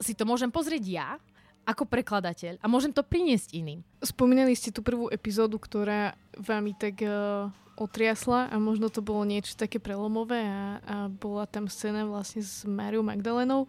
[0.00, 1.08] si to môžem pozrieť ja,
[1.68, 3.84] ako prekladateľ a môžem to priniesť iným.
[4.00, 9.54] Spomínali ste tú prvú epizódu, ktorá vám tak uh, otriasla a možno to bolo niečo
[9.54, 13.68] také prelomové a, a bola tam scéna vlastne s Mariou Magdalenou.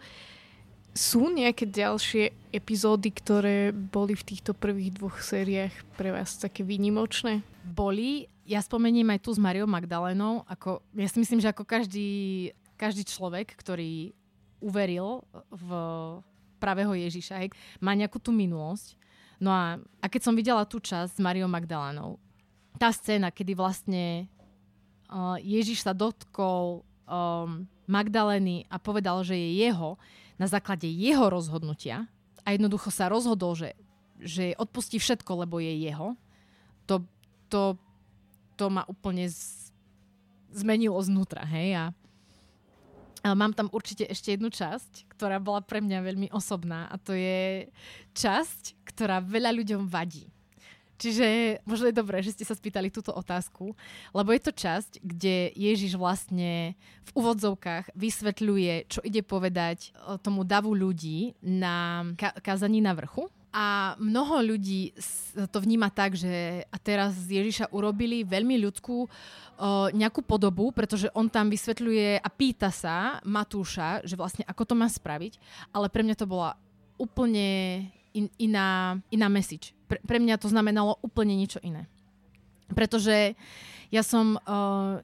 [0.91, 7.43] Sú nejaké ďalšie epizódy, ktoré boli v týchto prvých dvoch sériách pre vás také výnimočné?
[7.63, 8.27] Boli.
[8.43, 10.43] Ja spomeniem aj tu s Mariou Magdalenou.
[10.51, 14.11] Ako, ja si myslím, že ako každý, každý človek, ktorý
[14.61, 15.69] uveril v
[16.61, 17.49] pravého Ježiša, hej,
[17.81, 18.93] má nejakú tú minulosť.
[19.41, 22.21] No a, a keď som videla tú časť s Mariou Magdalánou,
[22.77, 24.29] tá scéna, kedy vlastne
[25.09, 29.97] uh, Ježiš sa dotkol um, Magdalény a povedal, že je jeho
[30.37, 32.05] na základe jeho rozhodnutia
[32.45, 33.73] a jednoducho sa rozhodol, že,
[34.21, 36.13] že odpustí všetko, lebo je jeho,
[36.85, 37.05] to,
[37.49, 37.77] to,
[38.57, 39.69] to ma úplne z,
[40.53, 41.83] zmenilo znútra, hej, a
[43.23, 47.69] mám tam určite ešte jednu časť, ktorá bola pre mňa veľmi osobná a to je
[48.17, 50.25] časť, ktorá veľa ľuďom vadí.
[51.01, 53.73] Čiže možno je dobré, že ste sa spýtali túto otázku,
[54.13, 56.77] lebo je to časť, kde Ježiš vlastne
[57.09, 62.05] v úvodzovkách vysvetľuje, čo ide povedať tomu davu ľudí na
[62.45, 63.33] kázaní na vrchu.
[63.51, 64.95] A mnoho ľudí
[65.51, 69.11] to vníma tak, že a teraz z Ježiša urobili veľmi ľudskú
[69.91, 74.87] nejakú podobu, pretože on tam vysvetľuje a pýta sa Matúša, že vlastne ako to má
[74.87, 75.35] spraviť,
[75.75, 76.55] ale pre mňa to bola
[76.95, 77.85] úplne
[78.15, 79.75] in, iná, iná message.
[79.91, 81.91] Pre, pre mňa to znamenalo úplne niečo iné.
[82.71, 83.35] Pretože
[83.91, 84.39] ja som...
[84.47, 85.03] Uh,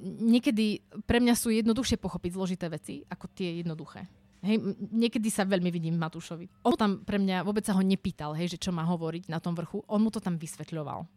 [0.00, 4.04] niekedy pre mňa sú jednoduchšie pochopiť zložité veci ako tie jednoduché.
[4.44, 4.60] Hej,
[4.92, 6.48] niekedy sa veľmi vidím Matúšovi.
[6.64, 9.56] On tam pre mňa vôbec sa ho nepýtal, hej, že čo má hovoriť na tom
[9.56, 9.80] vrchu.
[9.88, 11.08] On mu to tam vysvetľoval.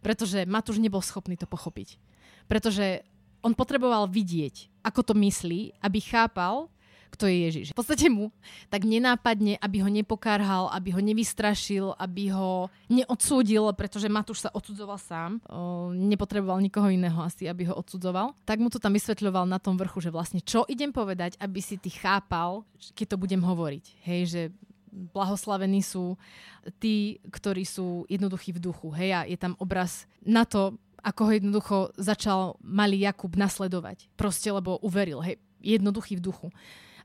[0.00, 1.98] Pretože Matúš nebol schopný to pochopiť.
[2.46, 3.04] Pretože
[3.44, 6.72] on potreboval vidieť, ako to myslí, aby chápal,
[7.14, 7.66] kto je Ježiš.
[7.70, 8.34] V podstate mu
[8.66, 14.98] tak nenápadne, aby ho nepokárhal, aby ho nevystrašil, aby ho neodsúdil, pretože Matúš sa odsudzoval
[14.98, 15.38] sám.
[15.46, 18.34] O, nepotreboval nikoho iného asi, aby ho odsudzoval.
[18.42, 21.78] Tak mu to tam vysvetľoval na tom vrchu, že vlastne čo idem povedať, aby si
[21.78, 22.66] ty chápal,
[22.98, 23.84] keď to budem hovoriť.
[24.02, 24.42] Hej, že
[24.94, 26.14] blahoslavení sú
[26.78, 28.94] tí, ktorí sú jednoduchí v duchu.
[28.94, 34.08] Hej, a je tam obraz na to, ako ho jednoducho začal malý Jakub nasledovať.
[34.16, 35.20] Proste, lebo uveril.
[35.20, 36.48] Hej, jednoduchý v duchu.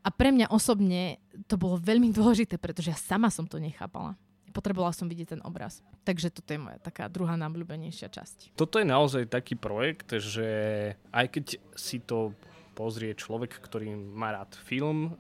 [0.03, 4.15] A pre mňa osobne to bolo veľmi dôležité, pretože ja sama som to nechápala.
[4.49, 5.85] Potrebovala som vidieť ten obraz.
[6.01, 8.57] Takže toto je moja taká druhá najobľúbenejšia časť.
[8.57, 10.49] Toto je naozaj taký projekt, že
[11.13, 11.45] aj keď
[11.77, 12.33] si to
[12.73, 15.13] pozrie človek, ktorý má rád film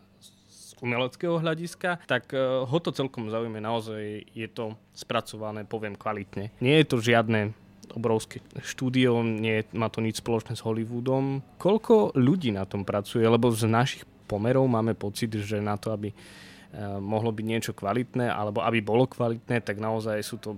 [0.49, 3.61] z umeleckého hľadiska, tak eh, ho to celkom zaujíma.
[3.61, 6.49] Naozaj je to spracované, poviem, kvalitne.
[6.57, 7.53] Nie je to žiadne
[7.89, 11.41] obrovské štúdio, nie má to nič spoločné s Hollywoodom.
[11.57, 13.25] Koľko ľudí na tom pracuje?
[13.25, 14.69] Lebo z našich pomerov.
[14.69, 16.17] Máme pocit, že na to, aby eh,
[17.01, 20.53] mohlo byť niečo kvalitné, alebo aby bolo kvalitné, tak naozaj sú to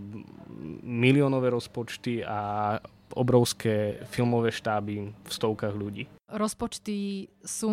[0.83, 2.75] miliónové rozpočty a
[3.15, 7.71] obrovské filmové štáby v stovkách ľudí rozpočty sú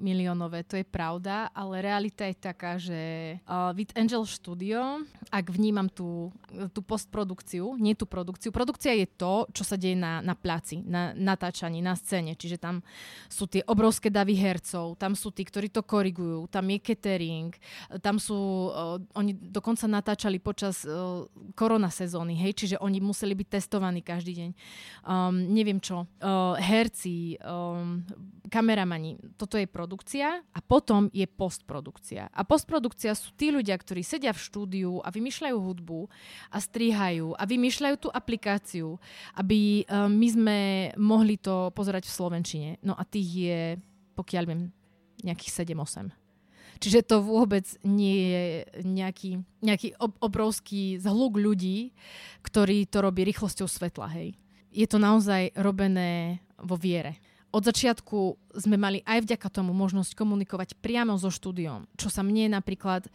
[0.00, 5.92] miliónové, to je pravda, ale realita je taká, že uh, with Angel Studio, ak vnímam
[5.92, 6.32] tú,
[6.72, 11.12] tú postprodukciu, nie tú produkciu, produkcia je to, čo sa deje na, na placi, na
[11.12, 12.80] natáčaní, na scéne, čiže tam
[13.28, 17.52] sú tie obrovské davy hercov, tam sú tí, ktorí to korigujú, tam je catering,
[18.00, 23.48] tam sú, uh, oni dokonca natáčali počas uh, korona sezóny, hej, čiže oni museli byť
[23.52, 24.50] testovaní každý deň.
[25.04, 27.97] Um, neviem čo, uh, herci, um,
[28.48, 29.20] kameramani.
[29.36, 32.32] Toto je produkcia a potom je postprodukcia.
[32.32, 36.00] A postprodukcia sú tí ľudia, ktorí sedia v štúdiu a vymýšľajú hudbu
[36.50, 38.96] a strihajú a vymýšľajú tú aplikáciu,
[39.36, 40.58] aby um, my sme
[40.96, 42.68] mohli to pozerať v Slovenčine.
[42.82, 43.60] No a tých je,
[44.16, 44.62] pokiaľ viem,
[45.22, 46.08] nejakých 7-8.
[46.78, 48.44] Čiže to vôbec nie je
[48.86, 51.90] nejaký, nejaký ob- obrovský zhluk ľudí,
[52.46, 54.38] ktorí to robí rýchlosťou svetla, hej.
[54.70, 58.18] Je to naozaj robené vo viere od začiatku
[58.60, 63.08] sme mali aj vďaka tomu možnosť komunikovať priamo so štúdiom, čo sa mne napríklad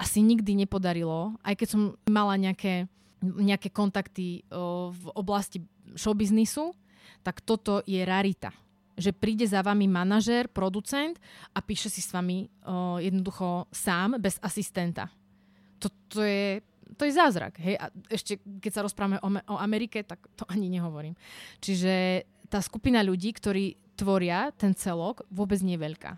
[0.00, 2.88] asi nikdy nepodarilo, aj keď som mala nejaké,
[3.20, 4.48] nejaké kontakty
[4.92, 5.60] v oblasti
[5.92, 6.72] showbiznisu,
[7.20, 8.48] tak toto je rarita.
[8.96, 11.20] Že príde za vami manažér, producent
[11.52, 12.48] a píše si s vami
[13.00, 15.08] jednoducho sám, bez asistenta.
[15.76, 16.64] Toto je
[16.96, 17.56] to je zázrak.
[17.62, 17.80] Hej?
[17.80, 21.16] A ešte keď sa rozprávame o, o Amerike, tak to ani nehovorím.
[21.62, 26.12] Čiže tá skupina ľudí, ktorí tvoria ten celok, vôbec nie je veľká.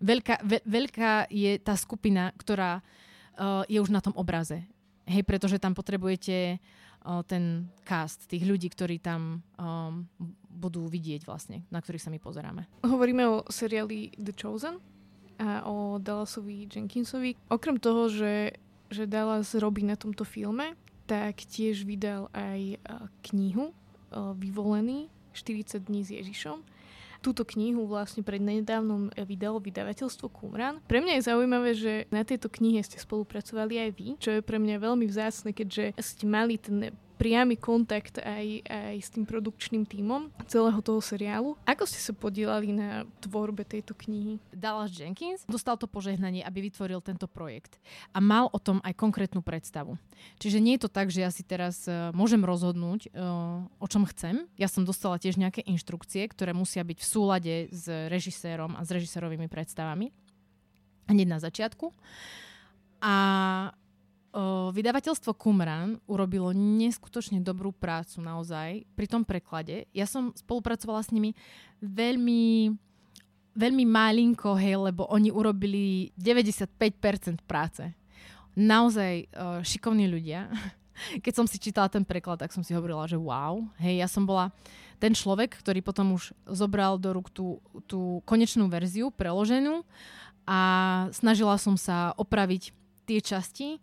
[0.00, 4.64] Veľká, ve, veľká je tá skupina, ktorá uh, je už na tom obraze.
[5.04, 10.08] Hej, pretože tam potrebujete uh, ten cast, tých ľudí, ktorí tam um,
[10.48, 12.64] budú vidieť vlastne, na ktorých sa my pozeráme.
[12.86, 14.80] Hovoríme o seriáli The Chosen
[15.36, 17.36] a o Dallasovi Jenkinsovi.
[17.50, 18.56] Okrem toho, že,
[18.88, 22.80] že Dallas robí na tomto filme, tak tiež vydal aj
[23.28, 23.74] knihu
[24.14, 26.62] Vyvolený, 40 dní s Ježišom.
[27.24, 30.76] Túto knihu vlastne pred nedávnom vydalo vydavateľstvo Kumran.
[30.84, 34.60] Pre mňa je zaujímavé, že na tejto knihe ste spolupracovali aj vy, čo je pre
[34.60, 40.30] mňa veľmi vzácne, keďže ste mali ten priamy kontakt aj, aj s tým produkčným tímom
[40.50, 41.54] celého toho seriálu.
[41.64, 44.42] Ako ste sa podielali na tvorbe tejto knihy?
[44.50, 47.78] Dallas Jenkins dostal to požehnanie, aby vytvoril tento projekt
[48.10, 49.96] a mal o tom aj konkrétnu predstavu.
[50.42, 54.06] Čiže nie je to tak, že ja si teraz uh, môžem rozhodnúť, uh, o čom
[54.10, 54.46] chcem.
[54.58, 58.90] Ja som dostala tiež nejaké inštrukcie, ktoré musia byť v súlade s režisérom a s
[58.90, 60.10] režisérovými predstavami.
[61.08, 61.92] Hneď na začiatku.
[63.04, 63.14] A
[64.74, 69.86] vydavateľstvo Kumran urobilo neskutočne dobrú prácu naozaj pri tom preklade.
[69.94, 71.38] Ja som spolupracovala s nimi
[71.78, 72.74] veľmi
[73.54, 77.86] veľmi malinko, hej, lebo oni urobili 95% práce.
[78.58, 79.30] Naozaj
[79.62, 80.50] šikovní ľudia.
[81.24, 83.62] Keď som si čítala ten preklad, tak som si hovorila, že wow.
[83.78, 84.50] Hej, ja som bola
[84.98, 89.86] ten človek, ktorý potom už zobral do rúk tú, tú konečnú verziu, preloženú
[90.46, 90.60] a
[91.14, 92.74] snažila som sa opraviť
[93.06, 93.78] tie časti,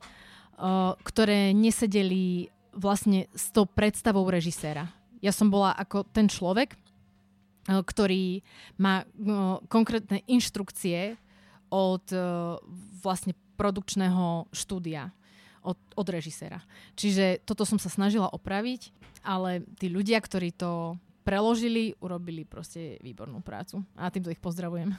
[1.02, 4.88] ktoré nesedeli vlastne s tou predstavou režiséra.
[5.22, 6.74] Ja som bola ako ten človek,
[7.68, 8.42] ktorý
[8.82, 9.06] má
[9.70, 11.20] konkrétne inštrukcie
[11.70, 12.06] od
[13.04, 15.14] vlastne produkčného štúdia
[15.62, 16.66] od, od režiséra.
[16.98, 18.90] Čiže toto som sa snažila opraviť,
[19.22, 23.86] ale tí ľudia, ktorí to preložili, urobili proste výbornú prácu.
[23.94, 24.98] A týmto ich pozdravujem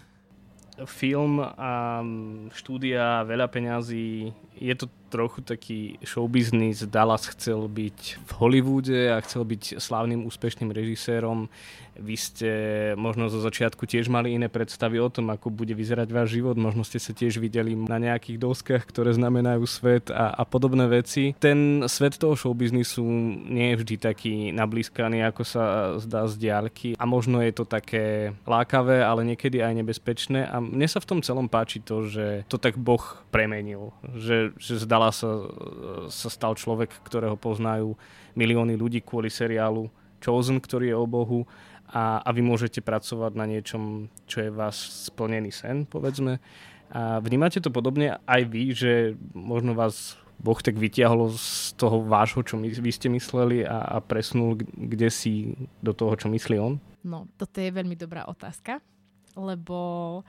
[0.88, 2.00] film a
[2.56, 4.32] štúdia, veľa peňazí.
[4.56, 6.88] Je to trochu taký showbiznis.
[6.88, 11.52] Dallas chcel byť v Hollywoode a chcel byť slávnym, úspešným režisérom.
[11.92, 12.50] Vy ste
[12.96, 16.56] možno zo začiatku tiež mali iné predstavy o tom, ako bude vyzerať váš život.
[16.56, 21.36] Možno ste sa tiež videli na nejakých doskách, ktoré znamenajú svet a, a podobné veci.
[21.36, 23.04] Ten svet toho showbiznisu
[23.44, 25.64] nie je vždy taký nablískaný, ako sa
[26.00, 26.96] zdá z diálky.
[26.96, 30.48] A možno je to také lákavé, ale niekedy aj nebezpečné.
[30.48, 33.92] A mne sa v tom celom páči to, že to tak Boh premenil.
[34.16, 35.50] Že, že zdal Dala sa,
[36.14, 37.98] sa stal človek, ktorého poznajú
[38.38, 39.90] milióny ľudí kvôli seriálu
[40.22, 41.42] Chosen, ktorý je o Bohu
[41.90, 46.38] a, a vy môžete pracovať na niečom, čo je váš splnený sen, povedzme.
[46.94, 48.92] A vnímate to podobne aj vy, že
[49.34, 53.96] možno vás Boh tak vytiahol z toho vášho, čo my, vy ste mysleli a, a
[53.98, 56.78] presunul kde si do toho, čo myslí on?
[57.02, 58.78] No, toto je veľmi dobrá otázka,
[59.34, 60.22] lebo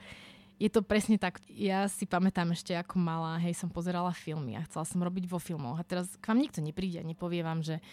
[0.64, 1.44] je to presne tak.
[1.52, 5.36] Ja si pamätám ešte ako malá, hej, som pozerala filmy a chcela som robiť vo
[5.36, 5.76] filmoch.
[5.76, 7.84] A teraz k vám nikto nepríde a nepovie vám, že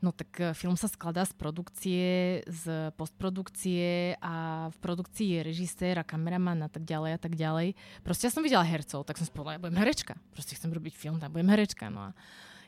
[0.00, 6.00] no tak e, film sa skladá z produkcie, z postprodukcie a v produkcii je režisér
[6.00, 7.76] a kameraman a tak ďalej a tak ďalej.
[8.00, 10.16] Proste ja som videla hercov, tak som si povedala, ja budem herečka.
[10.32, 11.92] Proste chcem robiť film, tak budem herečka.
[11.92, 12.16] No a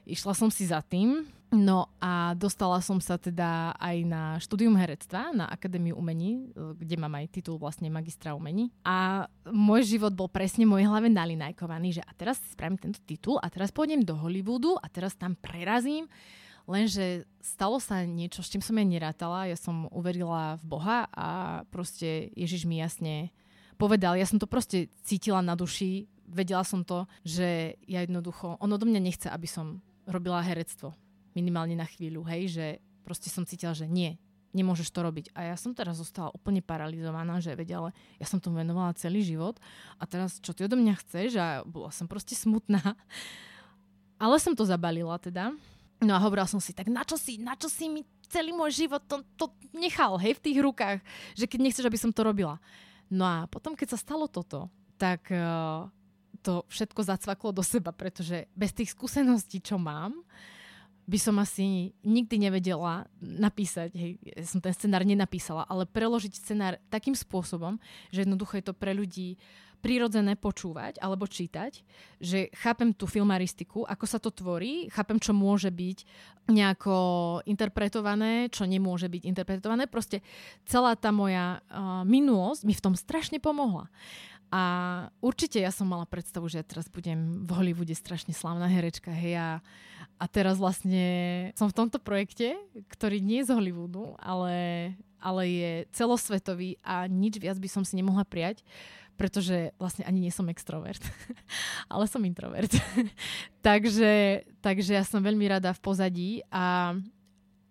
[0.08, 1.28] išla som si za tým.
[1.48, 7.16] No a dostala som sa teda aj na štúdium herectva na Akadémiu umení, kde mám
[7.16, 8.68] aj titul vlastne magistra umení.
[8.84, 13.00] A môj život bol presne v mojej hlave nalinajkovaný, že a teraz si spravím tento
[13.00, 16.04] titul a teraz pôjdem do Hollywoodu a teraz tam prerazím.
[16.68, 19.48] Lenže stalo sa niečo, s čím som ja nerátala.
[19.48, 21.28] Ja som uverila v Boha a
[21.72, 23.32] proste Ježiš mi jasne
[23.80, 28.68] povedal, ja som to proste cítila na duši, vedela som to, že ja jednoducho, on
[28.68, 30.96] odo mňa nechce, aby som robila herectvo.
[31.36, 32.66] Minimálne na chvíľu, hej, že
[33.04, 34.16] proste som cítila, že nie,
[34.56, 35.30] nemôžeš to robiť.
[35.36, 39.20] A ja som teraz zostala úplne paralizovaná, že vedia, ale ja som tomu venovala celý
[39.20, 39.60] život
[40.00, 42.80] a teraz čo ty odo mňa chceš a bola som proste smutná.
[44.18, 45.54] Ale som to zabalila teda.
[46.02, 48.74] No a hovorila som si, tak na čo si, na čo si mi celý môj
[48.74, 50.98] život to, to nechal, hej, v tých rukách,
[51.38, 52.58] že keď nechceš, aby som to robila.
[53.08, 54.66] No a potom, keď sa stalo toto,
[54.98, 55.86] tak uh,
[56.42, 60.22] to všetko zacvaklo do seba, pretože bez tých skúseností, čo mám,
[61.08, 67.16] by som asi nikdy nevedela napísať, hej, som ten scenár nenapísala, ale preložiť scenár takým
[67.16, 67.80] spôsobom,
[68.12, 69.40] že jednoducho je to pre ľudí
[69.78, 71.72] prirodzené počúvať alebo čítať,
[72.18, 75.98] že chápem tú filmaristiku, ako sa to tvorí, chápem, čo môže byť
[76.50, 76.96] nejako
[77.46, 79.86] interpretované, čo nemôže byť interpretované.
[79.86, 80.20] Proste
[80.66, 83.86] celá tá moja uh, minulosť mi v tom strašne pomohla.
[84.48, 84.62] A
[85.20, 89.36] určite ja som mala predstavu, že ja teraz budem v Hollywoode strašne slávna herečka, hej,
[89.36, 89.50] a,
[90.16, 91.04] a teraz vlastne
[91.52, 92.56] som v tomto projekte,
[92.88, 94.56] ktorý nie je z Hollywoodu, ale,
[95.20, 98.64] ale je celosvetový a nič viac by som si nemohla prijať,
[99.20, 101.02] pretože vlastne ani nie som extrovert,
[101.92, 102.72] ale som introvert.
[103.68, 106.96] takže, takže ja som veľmi rada v pozadí a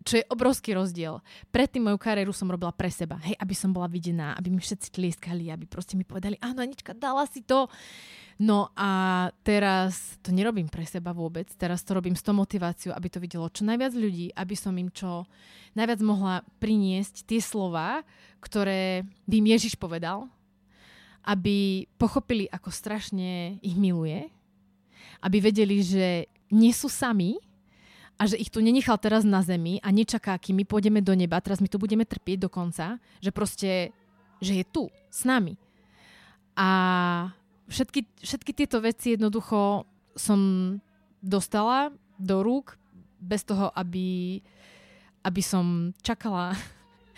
[0.07, 1.19] čo je obrovský rozdiel.
[1.51, 4.95] Predtým moju kariéru som robila pre seba, hej, aby som bola videná, aby mi všetci
[4.95, 7.67] tlieskali, aby proste mi povedali, áno, Anička, dala si to.
[8.39, 13.11] No a teraz to nerobím pre seba vôbec, teraz to robím s tou motiváciou, aby
[13.11, 15.27] to videlo čo najviac ľudí, aby som im čo
[15.73, 18.05] najviac mohla priniesť tie slova,
[18.39, 20.29] ktoré by im Ježiš povedal,
[21.27, 24.29] aby pochopili, ako strašne ich miluje,
[25.19, 27.41] aby vedeli, že nie sú sami,
[28.17, 31.37] a že ich tu nenechal teraz na zemi a nečaká, kým my pôjdeme do neba,
[31.37, 33.93] teraz my tu budeme trpieť do konca, že proste,
[34.41, 35.53] že je tu, s nami.
[36.57, 36.69] A
[37.69, 39.85] všetky, všetky tieto veci jednoducho
[40.17, 40.39] som
[41.21, 42.73] dostala do rúk
[43.21, 44.41] bez toho, aby,
[45.21, 46.57] aby som čakala,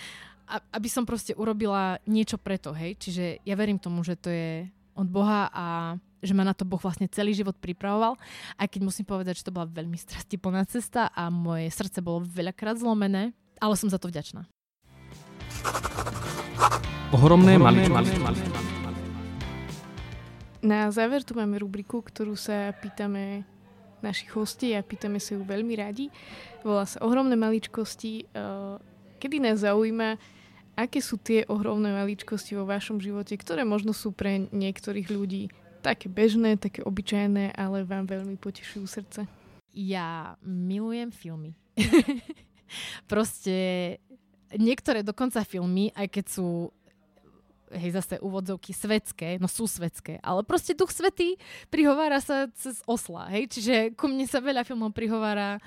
[0.76, 3.00] aby som proste urobila niečo preto, hej.
[3.00, 4.68] Čiže ja verím tomu, že to je
[5.00, 8.20] od Boha a že ma na to Boh vlastne celý život pripravoval.
[8.56, 12.80] Aj keď musím povedať, že to bola veľmi strastiplná cesta a moje srdce bolo veľakrát
[12.80, 14.48] zlomené, ale som za to vďačná.
[17.10, 17.58] Ohromné.
[20.60, 23.48] Na záver tu máme rubriku, ktorú sa pýtame
[24.04, 26.12] našich hostí a pýtame sa ju veľmi radi.
[26.62, 28.28] Volá sa Ohromné maličkosti.
[28.28, 28.76] Eh,
[29.20, 30.16] kedy nás zaujíma,
[30.80, 35.52] aké sú tie ohromné maličkosti vo vašom živote, ktoré možno sú pre niektorých ľudí
[35.90, 39.26] také bežné, také obyčajné, ale vám veľmi potešujú srdce?
[39.74, 41.58] Ja milujem filmy.
[43.12, 43.98] Proste
[44.54, 46.70] niektoré dokonca filmy, aj keď sú
[47.74, 51.38] hej, zase úvodzovky svetské, no sú svetské, ale proste Duch Svetý
[51.70, 55.62] prihovára sa cez osla, hej, čiže ku mne sa veľa filmov prihovára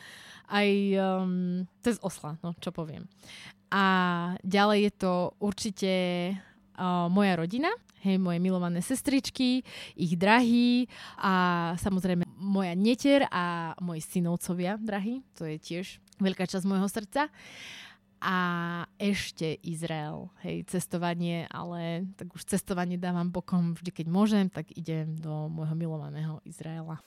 [0.51, 0.69] aj
[0.99, 3.07] um, cez osla, no čo poviem.
[3.73, 3.85] A
[4.45, 5.93] ďalej je to určite
[7.09, 7.71] moja rodina,
[8.03, 9.63] hej, moje milované sestričky,
[9.95, 15.87] ich drahí a samozrejme moja netier a moji synovcovia drahí, to je tiež
[16.19, 17.31] veľká časť môjho srdca.
[18.23, 18.39] A
[19.03, 25.19] ešte Izrael, hej, cestovanie, ale tak už cestovanie dávam bokom vždy, keď môžem, tak idem
[25.19, 27.03] do môjho milovaného Izraela.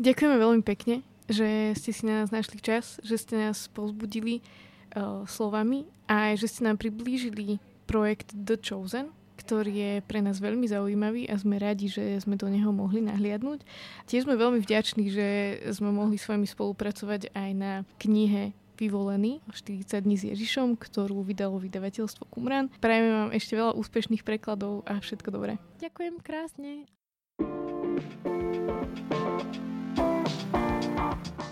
[0.00, 4.40] Ďakujeme veľmi pekne, že ste si na nás našli čas, že ste nás pozbudili
[4.96, 7.60] uh, slovami a že ste nám priblížili
[7.90, 9.10] projekt The Chosen,
[9.42, 13.66] ktorý je pre nás veľmi zaujímavý a sme radi, že sme do neho mohli nahliadnúť.
[14.06, 15.26] Tiež sme veľmi vďační, že
[15.74, 21.60] sme mohli s vami spolupracovať aj na knihe Vyvolený 40 dní s Ježišom, ktorú vydalo
[21.60, 22.72] vydavateľstvo Kumran.
[22.80, 25.60] Prajeme vám ešte veľa úspešných prekladov a všetko dobré.
[25.84, 26.88] Ďakujem krásne.